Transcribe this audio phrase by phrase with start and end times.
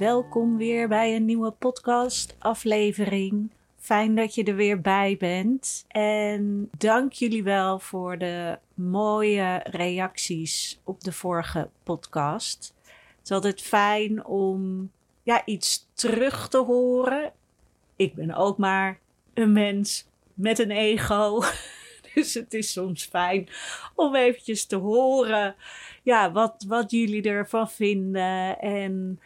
[0.00, 3.50] welkom weer bij een nieuwe podcast-aflevering.
[3.76, 5.84] Fijn dat je er weer bij bent.
[5.88, 12.74] En dank jullie wel voor de mooie reacties op de vorige podcast.
[12.84, 14.90] Het is altijd fijn om
[15.22, 17.32] ja, iets terug te horen.
[17.96, 18.98] Ik ben ook maar
[19.34, 21.42] een mens met een ego.
[22.14, 23.48] Dus het is soms fijn
[23.94, 25.54] om eventjes te horen
[26.02, 29.20] ja, wat, wat jullie ervan vinden en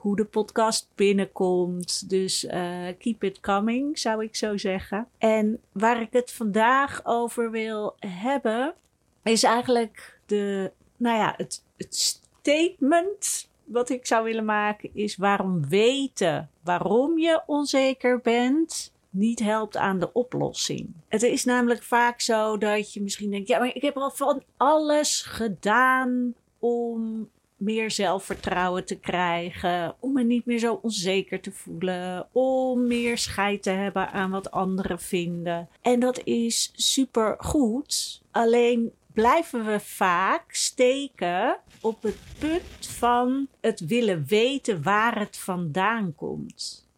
[0.00, 2.08] hoe de podcast binnenkomt.
[2.08, 5.08] Dus uh, keep it coming, zou ik zo zeggen.
[5.18, 8.74] En waar ik het vandaag over wil hebben,
[9.22, 15.68] is eigenlijk de, nou ja, het, het statement wat ik zou willen maken, is waarom
[15.68, 20.92] weten waarom je onzeker bent niet helpt aan de oplossing.
[21.08, 24.42] Het is namelijk vaak zo dat je misschien denkt: ja, maar ik heb al van
[24.56, 27.28] alles gedaan om
[27.60, 33.62] meer zelfvertrouwen te krijgen, om me niet meer zo onzeker te voelen, om meer scheid
[33.62, 35.68] te hebben aan wat anderen vinden.
[35.82, 38.22] En dat is super goed.
[38.30, 46.14] Alleen blijven we vaak steken op het punt van het willen weten waar het vandaan
[46.14, 46.88] komt.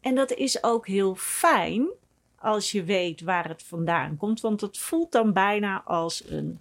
[0.00, 1.88] En dat is ook heel fijn
[2.38, 6.60] als je weet waar het vandaan komt, want het voelt dan bijna als een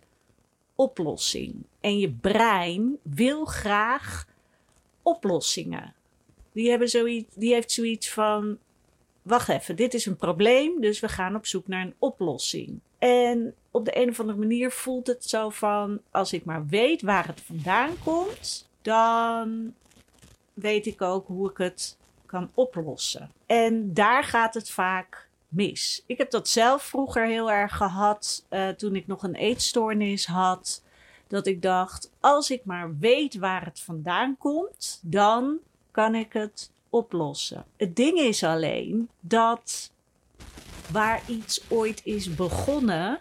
[0.77, 1.55] oplossing.
[1.79, 4.27] En je brein wil graag
[5.01, 5.93] oplossingen.
[6.51, 8.57] Die, hebben zoiets, die heeft zoiets van:
[9.21, 12.79] wacht even, dit is een probleem, dus we gaan op zoek naar een oplossing.
[12.99, 17.01] En op de een of andere manier voelt het zo van: als ik maar weet
[17.01, 19.73] waar het vandaan komt, dan
[20.53, 23.31] weet ik ook hoe ik het kan oplossen.
[23.45, 25.26] En daar gaat het vaak
[26.05, 30.83] Ik heb dat zelf vroeger heel erg gehad uh, toen ik nog een eetstoornis had.
[31.27, 35.57] Dat ik dacht, als ik maar weet waar het vandaan komt, dan
[35.91, 37.65] kan ik het oplossen.
[37.77, 39.91] Het ding is alleen dat
[40.91, 43.19] waar iets ooit is begonnen,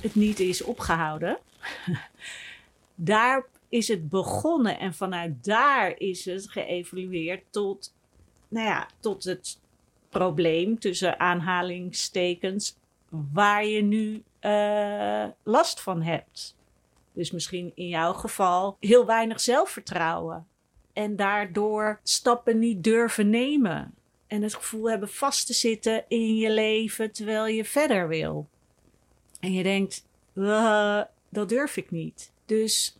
[0.00, 1.38] het niet is opgehouden.
[2.94, 7.92] daar is het begonnen en vanuit daar is het geëvolueerd tot
[8.48, 9.58] nou ja, tot het
[10.08, 12.76] probleem tussen aanhalingstekens
[13.08, 16.56] waar je nu uh, last van hebt.
[17.12, 20.46] Dus misschien in jouw geval heel weinig zelfvertrouwen.
[20.92, 23.94] En daardoor stappen niet durven nemen.
[24.26, 28.48] En het gevoel hebben vast te zitten in je leven terwijl je verder wil.
[29.40, 30.06] En je denkt,
[31.28, 32.32] dat durf ik niet.
[32.46, 32.98] Dus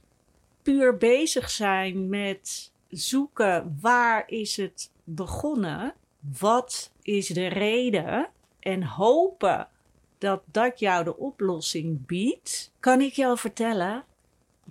[0.63, 5.95] puur bezig zijn met zoeken waar is het begonnen.
[6.39, 8.31] Wat is de reden?
[8.61, 9.69] En hopen
[10.19, 14.05] dat dat jou de oplossing biedt, kan ik jou vertellen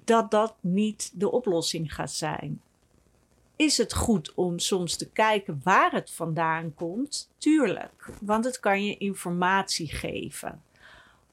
[0.04, 2.62] dat dat niet de oplossing gaat zijn.
[3.56, 7.30] Is het goed om soms te kijken waar het vandaan komt?
[7.38, 10.64] Tuurlijk, want het kan je informatie geven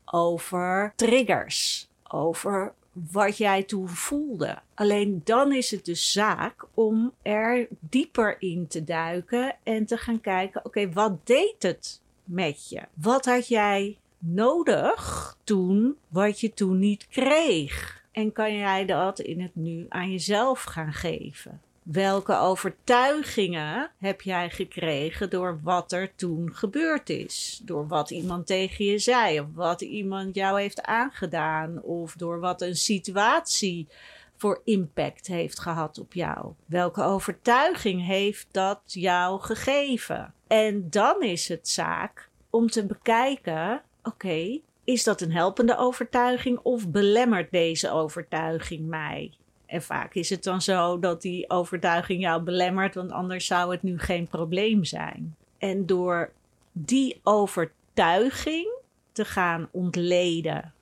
[0.04, 2.74] over triggers, over
[3.10, 4.59] wat jij toen voelde.
[4.75, 10.21] Alleen dan is het de zaak om er dieper in te duiken en te gaan
[10.21, 12.83] kijken: oké, wat deed het met je?
[12.94, 18.03] Wat had jij nodig toen wat je toen niet kreeg?
[18.12, 21.60] En kan jij dat in het nu aan jezelf gaan geven?
[21.84, 27.61] Welke overtuigingen heb jij gekregen door wat er toen gebeurd is?
[27.65, 32.62] Door wat iemand tegen je zei, of wat iemand jou heeft aangedaan, of door wat
[32.62, 33.89] een situatie
[34.37, 36.53] voor impact heeft gehad op jou?
[36.67, 40.34] Welke overtuiging heeft dat jou gegeven?
[40.47, 46.89] En dan is het zaak om te bekijken: oké, is dat een helpende overtuiging of
[46.89, 49.33] belemmert deze overtuiging mij?
[49.74, 53.82] En vaak is het dan zo dat die overtuiging jou belemmert, want anders zou het
[53.82, 55.36] nu geen probleem zijn.
[55.58, 56.30] En door
[56.72, 58.68] die overtuiging
[59.12, 60.72] te gaan ontleden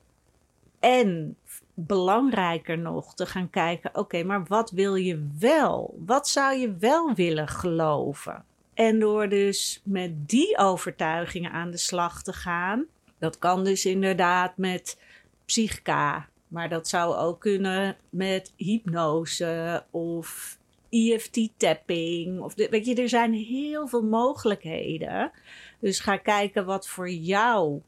[0.79, 1.37] en
[1.73, 5.97] belangrijker nog te gaan kijken: oké, maar wat wil je wel?
[6.05, 8.45] Wat zou je wel willen geloven?
[8.73, 12.85] En door dus met die overtuigingen aan de slag te gaan,
[13.17, 14.99] dat kan dus inderdaad met
[15.45, 20.57] psychica, maar dat zou ook kunnen met hypnose of
[20.89, 22.41] EFT-tapping.
[22.41, 25.31] Of weet je, er zijn heel veel mogelijkheden.
[25.79, 27.81] Dus ga kijken wat voor jou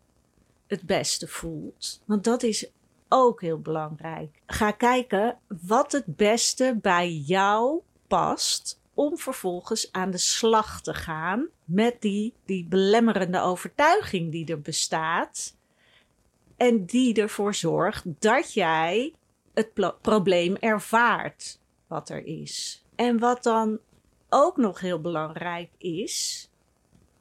[0.67, 2.01] het beste voelt.
[2.05, 2.69] Want dat is
[3.09, 4.41] ook heel belangrijk.
[4.47, 8.79] Ga kijken wat het beste bij jou past.
[8.93, 15.54] Om vervolgens aan de slag te gaan met die, die belemmerende overtuiging die er bestaat.
[16.57, 19.13] En die ervoor zorgt dat jij
[19.53, 22.83] het probleem ervaart wat er is.
[22.95, 23.79] En wat dan
[24.29, 26.49] ook nog heel belangrijk is,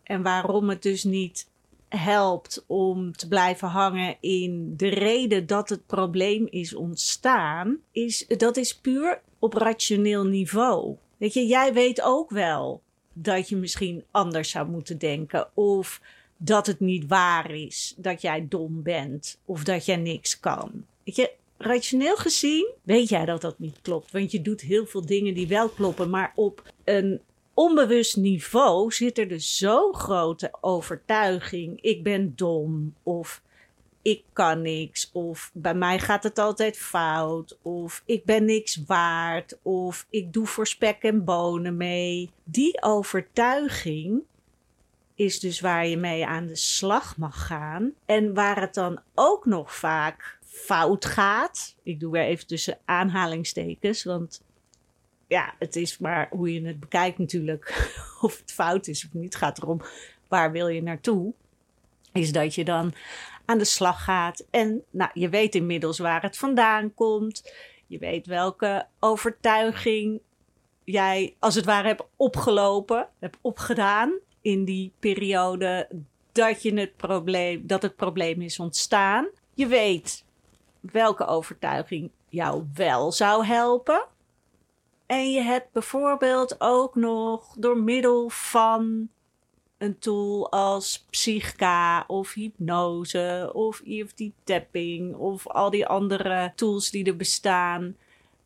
[0.02, 1.48] en waarom het dus niet
[1.88, 8.56] helpt om te blijven hangen in de reden dat het probleem is ontstaan, is dat
[8.56, 10.96] is puur op rationeel niveau.
[11.16, 12.82] Weet je, jij weet ook wel
[13.12, 16.00] dat je misschien anders zou moeten denken of
[16.36, 20.84] dat het niet waar is dat jij dom bent of dat jij niks kan.
[21.04, 25.06] Weet je, rationeel gezien weet jij dat dat niet klopt, want je doet heel veel
[25.06, 27.20] dingen die wel kloppen, maar op een
[27.54, 33.42] onbewust niveau zit er dus zo'n grote overtuiging: ik ben dom of
[34.02, 39.58] ik kan niks of bij mij gaat het altijd fout of ik ben niks waard
[39.62, 42.30] of ik doe voor spek en bonen mee.
[42.44, 44.22] Die overtuiging
[45.14, 49.44] is dus waar je mee aan de slag mag gaan en waar het dan ook
[49.44, 51.76] nog vaak fout gaat.
[51.82, 54.43] Ik doe weer even tussen aanhalingstekens, want
[55.26, 57.93] ja, het is maar hoe je het bekijkt natuurlijk.
[58.20, 59.37] Of het fout is of niet.
[59.37, 59.81] Gaat erom
[60.28, 61.32] waar wil je naartoe.
[62.12, 62.94] Is dat je dan
[63.44, 64.46] aan de slag gaat.
[64.50, 67.52] En nou, je weet inmiddels waar het vandaan komt.
[67.87, 70.20] Je weet welke overtuiging
[70.84, 74.12] jij als het ware hebt opgelopen, hebt opgedaan
[74.44, 75.88] in die periode
[76.32, 79.29] dat, je het, probleem, dat het probleem is ontstaan.
[79.55, 80.25] Je weet
[80.81, 84.06] welke overtuiging jou wel zou helpen.
[85.06, 89.08] En je hebt bijvoorbeeld ook nog door middel van
[89.79, 97.05] een tool als Psychka of hypnose of EFT tapping of al die andere tools die
[97.05, 97.97] er bestaan,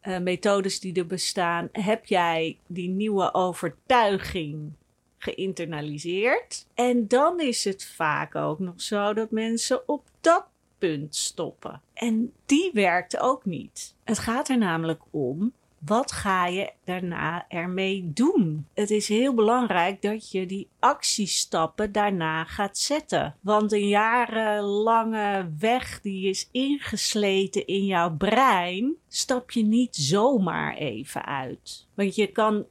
[0.02, 4.72] uh, methodes die er bestaan, heb jij die nieuwe overtuiging
[5.18, 6.66] geïnternaliseerd.
[6.74, 10.46] En dan is het vaak ook nog zo dat mensen op dat
[10.78, 11.82] punt stoppen.
[11.94, 13.94] En die werkt ook niet.
[14.04, 18.66] Het gaat er namelijk om wat ga je daarna ermee doen?
[18.74, 23.36] Het is heel belangrijk dat je die actiestappen daarna gaat zetten.
[23.40, 31.24] Want een jarenlange weg die is ingesleten in jouw brein, stap je niet zomaar even
[31.24, 31.86] uit.
[31.94, 32.66] Want je kan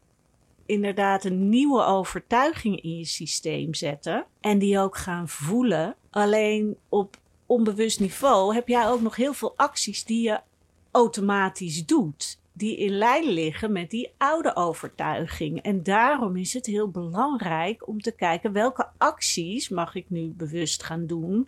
[0.67, 5.95] inderdaad een nieuwe overtuiging in je systeem zetten en die ook gaan voelen.
[6.09, 10.39] Alleen op onbewust niveau heb jij ook nog heel veel acties die je
[10.91, 15.61] automatisch doet die in lijn liggen met die oude overtuiging.
[15.61, 20.83] En daarom is het heel belangrijk om te kijken welke acties mag ik nu bewust
[20.83, 21.47] gaan doen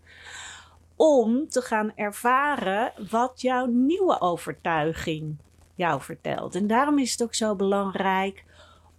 [0.96, 5.36] om te gaan ervaren wat jouw nieuwe overtuiging
[5.76, 6.56] jou vertelt.
[6.56, 8.44] En daarom is het ook zo belangrijk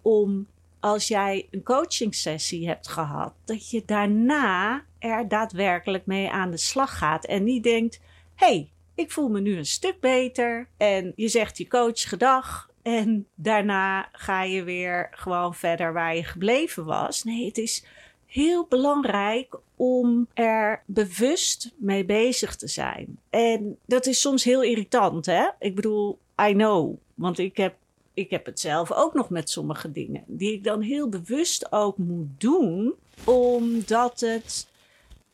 [0.01, 0.47] om
[0.79, 6.57] als jij een coaching sessie hebt gehad, dat je daarna er daadwerkelijk mee aan de
[6.57, 7.99] slag gaat en niet denkt:
[8.35, 10.67] hey, ik voel me nu een stuk beter.
[10.77, 12.69] En je zegt je coach gedag.
[12.81, 17.23] En daarna ga je weer gewoon verder waar je gebleven was.
[17.23, 17.85] Nee, het is
[18.25, 23.19] heel belangrijk om er bewust mee bezig te zijn.
[23.29, 25.47] En dat is soms heel irritant, hè?
[25.59, 26.95] Ik bedoel, I know.
[27.13, 27.75] Want ik heb,
[28.21, 30.23] ik heb het zelf ook nog met sommige dingen.
[30.27, 32.93] Die ik dan heel bewust ook moet doen.
[33.25, 34.67] Omdat het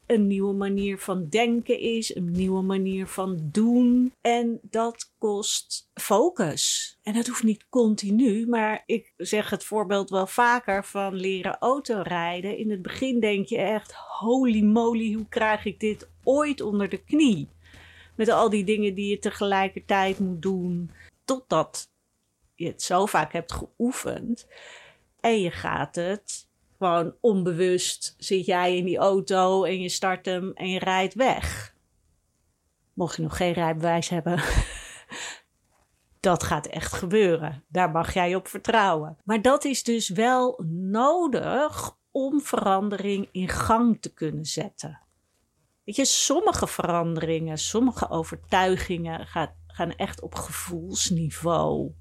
[0.08, 4.14] een nieuwe manier van denken is, een nieuwe manier van doen.
[4.22, 6.98] En dat kost focus.
[7.04, 12.58] En dat hoeft niet continu, maar ik zeg het voorbeeld wel vaker van leren autorijden.
[12.58, 17.04] In het begin denk je echt, holy moly, hoe krijg ik dit ooit onder de
[17.04, 17.48] knie?
[18.16, 20.92] Met al die dingen die je tegelijkertijd moet doen,
[21.26, 21.90] totdat
[22.58, 24.48] je het zo vaak hebt geoefend.
[25.20, 26.48] En je gaat het
[26.78, 31.76] gewoon onbewust zit jij in die auto en je start hem en je rijdt weg.
[32.94, 34.44] Mocht je nog geen rijbewijs hebben,
[36.20, 37.64] dat gaat echt gebeuren.
[37.68, 39.18] Daar mag jij op vertrouwen.
[39.24, 45.00] Maar dat is dus wel nodig om verandering in gang te kunnen zetten.
[45.84, 51.92] Weet je, sommige veranderingen, sommige overtuigingen gaan, gaan echt op gevoelsniveau.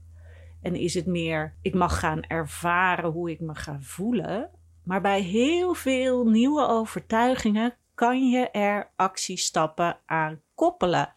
[0.66, 4.50] En is het meer, ik mag gaan ervaren hoe ik me ga voelen.
[4.82, 11.14] Maar bij heel veel nieuwe overtuigingen kan je er actiestappen aan koppelen.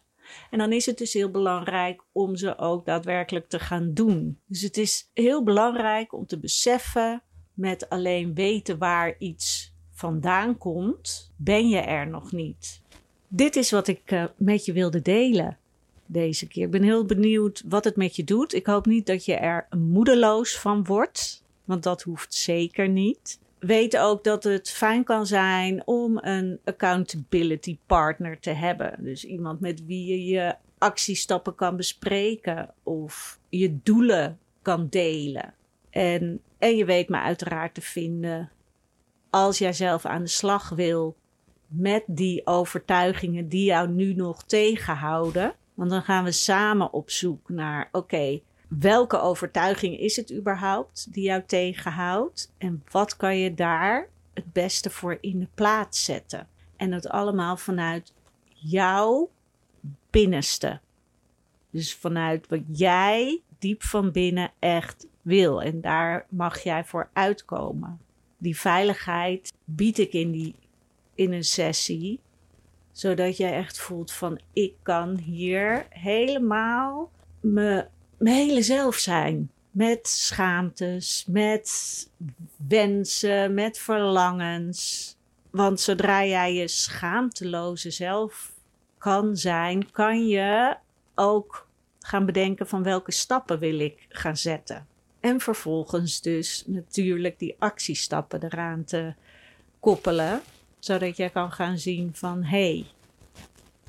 [0.50, 4.40] En dan is het dus heel belangrijk om ze ook daadwerkelijk te gaan doen.
[4.46, 7.22] Dus het is heel belangrijk om te beseffen
[7.54, 12.82] met alleen weten waar iets vandaan komt, ben je er nog niet.
[13.28, 15.58] Dit is wat ik uh, met je wilde delen
[16.12, 16.64] deze keer.
[16.64, 18.54] Ik ben heel benieuwd wat het met je doet.
[18.54, 23.96] Ik hoop niet dat je er moedeloos van wordt, want dat hoeft zeker niet weet
[23.96, 28.94] ook dat het fijn kan zijn om een accountability partner te hebben.
[28.98, 35.54] Dus iemand met wie je je actiestappen kan bespreken of je doelen kan delen.
[35.90, 38.50] En, en je weet me uiteraard te vinden
[39.30, 41.16] als jij zelf aan de slag wil
[41.66, 45.54] met die overtuigingen die jou nu nog tegenhouden.
[45.80, 51.24] Want dan gaan we samen op zoek naar: oké, welke overtuiging is het überhaupt die
[51.24, 52.52] jou tegenhoudt?
[52.58, 56.48] En wat kan je daar het beste voor in de plaats zetten?
[56.76, 58.12] En dat allemaal vanuit
[58.54, 59.30] jouw
[60.10, 60.80] binnenste.
[61.70, 65.62] Dus vanuit wat jij diep van binnen echt wil.
[65.62, 68.00] En daar mag jij voor uitkomen.
[68.38, 70.54] Die veiligheid bied ik in, die,
[71.14, 72.20] in een sessie.
[73.00, 77.86] Zodat jij echt voelt van ik kan hier helemaal me,
[78.18, 79.50] mijn hele zelf zijn.
[79.70, 81.70] Met schaamtes, met
[82.68, 85.16] wensen, met verlangens.
[85.50, 88.52] Want zodra jij je schaamteloze zelf
[88.98, 90.76] kan zijn, kan je
[91.14, 91.66] ook
[92.00, 94.86] gaan bedenken van welke stappen wil ik gaan zetten.
[95.20, 99.14] En vervolgens dus natuurlijk die actiestappen eraan te
[99.78, 100.40] koppelen,
[100.80, 102.86] zodat je kan gaan zien van hé, hey,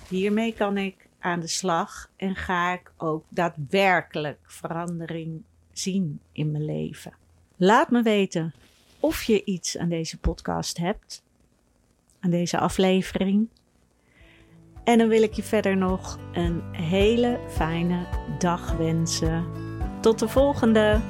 [0.07, 6.65] hiermee kan ik aan de slag en ga ik ook daadwerkelijk verandering zien in mijn
[6.65, 7.13] leven.
[7.55, 8.53] Laat me weten
[8.99, 11.23] of je iets aan deze podcast hebt,
[12.19, 13.49] aan deze aflevering.
[14.83, 18.07] En dan wil ik je verder nog een hele fijne
[18.39, 19.45] dag wensen.
[20.01, 21.01] Tot de volgende!